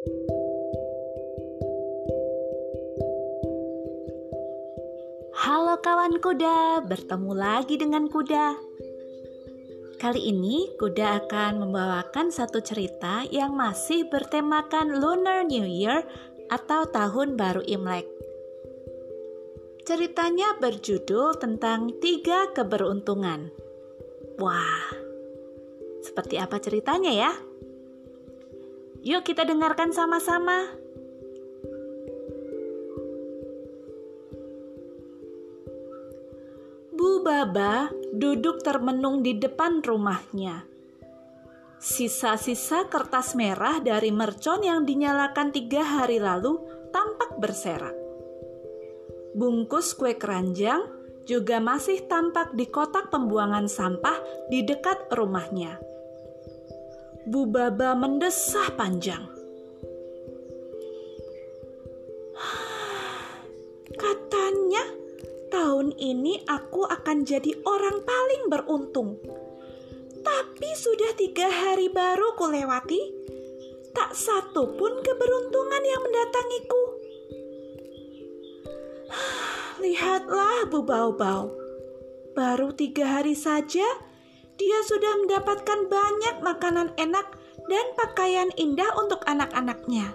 [0.00, 0.16] Halo
[5.84, 8.56] kawan kuda, bertemu lagi dengan kuda.
[10.00, 16.08] Kali ini kuda akan membawakan satu cerita yang masih bertemakan Lunar New Year
[16.48, 18.08] atau Tahun Baru Imlek.
[19.84, 23.52] Ceritanya berjudul tentang tiga keberuntungan.
[24.40, 24.96] Wah,
[26.00, 27.49] seperti apa ceritanya ya?
[29.00, 30.68] Yuk kita dengarkan sama-sama.
[36.92, 40.68] Bu Baba duduk termenung di depan rumahnya.
[41.80, 46.60] Sisa-sisa kertas merah dari mercon yang dinyalakan tiga hari lalu
[46.92, 47.96] tampak berserak.
[49.32, 50.84] Bungkus kue keranjang
[51.24, 54.20] juga masih tampak di kotak pembuangan sampah
[54.52, 55.89] di dekat rumahnya.
[57.30, 59.22] Bu Baba mendesah panjang.
[63.94, 64.82] Katanya,
[65.54, 69.22] tahun ini aku akan jadi orang paling beruntung.
[70.26, 72.98] Tapi sudah tiga hari baru kulewati,
[73.94, 76.82] tak satu pun keberuntungan yang mendatangiku.
[79.86, 81.54] Lihatlah Bu Bau Bau,
[82.34, 84.09] baru tiga hari saja
[84.60, 87.24] dia sudah mendapatkan banyak makanan enak
[87.64, 90.12] dan pakaian indah untuk anak-anaknya.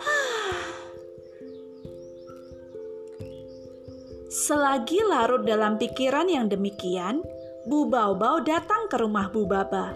[4.32, 7.20] Selagi larut dalam pikiran yang demikian,
[7.68, 9.92] Bu Bau datang ke rumah Bu Baba.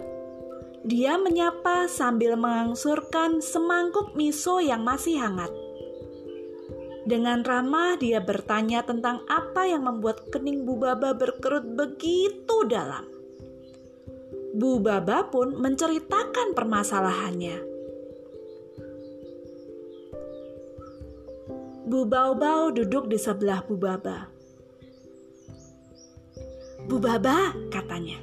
[0.85, 5.51] Dia menyapa sambil mengangsurkan semangkuk miso yang masih hangat.
[7.09, 13.01] Dengan ramah dia bertanya tentang apa yang membuat kening Bu Baba berkerut begitu dalam.
[14.53, 17.65] Bu Baba pun menceritakan permasalahannya.
[21.89, 24.29] Bu Bau duduk di sebelah Bu Baba.
[26.85, 28.21] Bu Baba, katanya,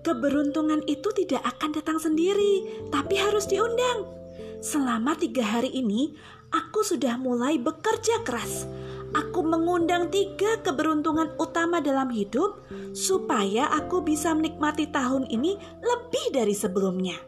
[0.00, 4.21] keberuntungan itu tidak akan datang sendiri, tapi harus diundang.
[4.62, 6.14] Selama tiga hari ini,
[6.54, 8.70] aku sudah mulai bekerja keras.
[9.10, 12.62] Aku mengundang tiga keberuntungan utama dalam hidup
[12.94, 17.18] supaya aku bisa menikmati tahun ini lebih dari sebelumnya.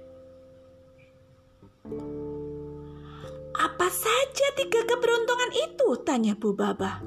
[3.58, 5.88] Apa saja tiga keberuntungan itu?
[6.06, 7.02] Tanya Bu Baba.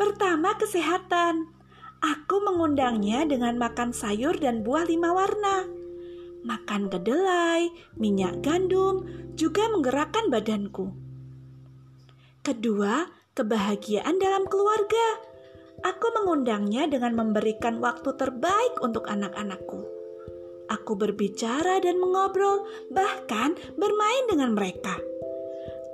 [0.02, 1.54] Pertama, kesehatan.
[2.02, 5.83] Aku mengundangnya dengan makan sayur dan buah lima warna
[6.44, 10.92] makan kedelai, minyak gandum, juga menggerakkan badanku.
[12.44, 15.08] Kedua, kebahagiaan dalam keluarga.
[15.84, 19.84] Aku mengundangnya dengan memberikan waktu terbaik untuk anak-anakku.
[20.72, 24.96] Aku berbicara dan mengobrol, bahkan bermain dengan mereka.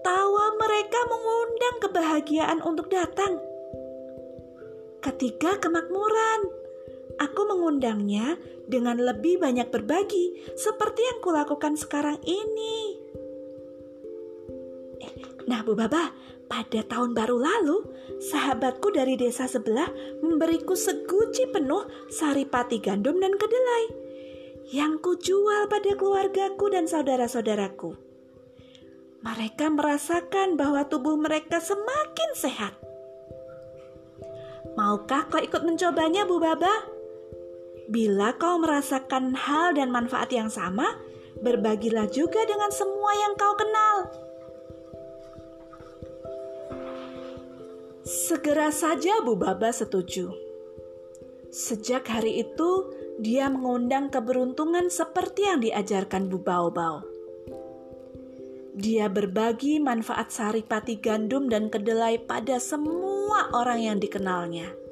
[0.06, 3.42] Tawa mereka mengundang kebahagiaan untuk datang.
[5.00, 6.59] Ketiga, kemakmuran
[7.20, 12.98] aku mengundangnya dengan lebih banyak berbagi, seperti yang kulakukan sekarang ini.
[15.04, 15.14] Eh,
[15.46, 16.16] nah, Bu Baba,
[16.50, 17.78] pada tahun baru lalu,
[18.24, 19.92] sahabatku dari desa sebelah
[20.24, 23.86] memberiku seguci penuh saripati gandum dan kedelai
[24.70, 27.98] yang kujual pada keluargaku dan saudara-saudaraku.
[29.20, 32.74] Mereka merasakan bahwa tubuh mereka semakin sehat.
[34.78, 36.99] Maukah kau ikut mencobanya, Bu Baba?
[37.90, 40.94] Bila kau merasakan hal dan manfaat yang sama,
[41.42, 43.96] berbagilah juga dengan semua yang kau kenal.
[48.06, 50.30] Segera saja Bu Baba setuju.
[51.50, 57.02] Sejak hari itu, dia mengundang keberuntungan seperti yang diajarkan Bu Bao Bao.
[58.78, 64.89] Dia berbagi manfaat saripati gandum dan kedelai pada semua orang yang dikenalnya.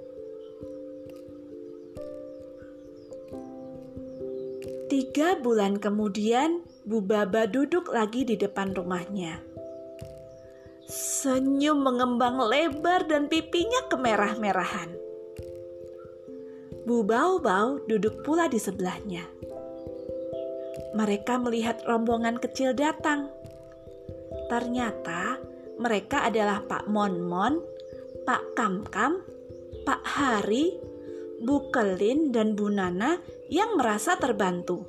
[4.87, 9.43] Tiga bulan kemudian, Bu Baba duduk lagi di depan rumahnya.
[10.87, 14.95] Senyum mengembang lebar dan pipinya kemerah-merahan.
[16.87, 19.27] Bu Bau Bau duduk pula di sebelahnya.
[20.95, 23.27] Mereka melihat rombongan kecil datang.
[24.47, 25.35] Ternyata
[25.83, 27.59] mereka adalah Pak Mon Mon,
[28.23, 29.19] Pak Kam Kam,
[29.83, 30.79] Pak Hari,
[31.43, 34.87] Bu Kelin, dan Bu Nana yang merasa terbantu.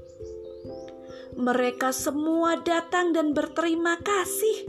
[1.39, 4.67] Mereka semua datang dan berterima kasih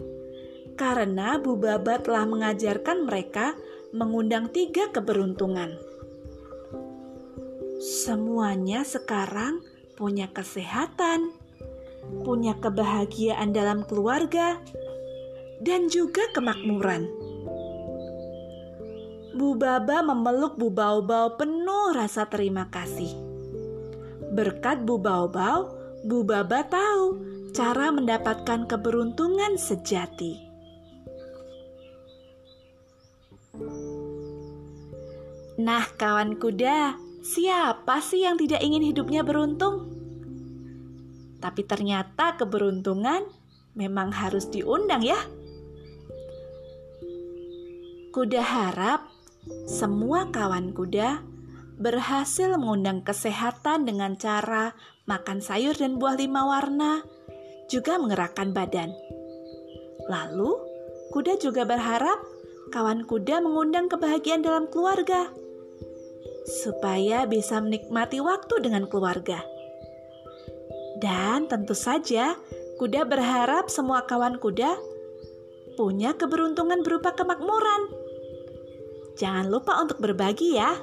[0.80, 3.52] karena Bu Baba telah mengajarkan mereka
[3.92, 5.76] mengundang tiga keberuntungan.
[7.80, 9.60] Semuanya sekarang
[10.00, 11.36] punya kesehatan,
[12.24, 14.56] punya kebahagiaan dalam keluarga,
[15.60, 17.12] dan juga kemakmuran.
[19.36, 23.29] Bu Baba memeluk Bu Baobao penuh rasa terima kasih.
[24.36, 25.72] Berkat Bu Baobao,
[26.04, 27.20] Bu Baba tahu
[27.56, 30.50] cara mendapatkan keberuntungan sejati.
[35.60, 39.92] Nah, kawan kuda, siapa sih yang tidak ingin hidupnya beruntung?
[41.44, 43.28] Tapi ternyata keberuntungan
[43.76, 45.20] memang harus diundang ya.
[48.16, 49.12] Kuda harap
[49.68, 51.24] semua kawan kuda
[51.80, 54.76] berhasil mengundang kesehatan dengan cara
[55.08, 57.02] makan sayur dan buah lima warna,
[57.72, 58.92] juga mengerahkan badan.
[60.12, 60.60] Lalu,
[61.16, 62.20] kuda juga berharap
[62.76, 65.32] kawan kuda mengundang kebahagiaan dalam keluarga,
[66.64, 69.40] supaya bisa menikmati waktu dengan keluarga.
[71.00, 72.36] Dan tentu saja,
[72.76, 74.76] kuda berharap semua kawan kuda
[75.80, 78.10] punya keberuntungan berupa kemakmuran
[79.20, 80.80] Jangan lupa untuk berbagi ya.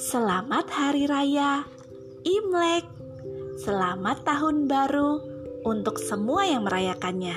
[0.00, 1.60] Selamat Hari Raya
[2.24, 2.88] Imlek.
[3.60, 5.20] Selamat Tahun Baru
[5.68, 7.36] untuk semua yang merayakannya.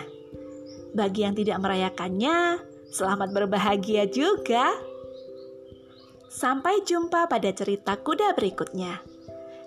[0.95, 4.71] Bagi yang tidak merayakannya, selamat berbahagia juga.
[6.31, 9.03] Sampai jumpa pada cerita kuda berikutnya.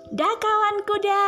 [0.08, 1.24] Dah kawan kuda.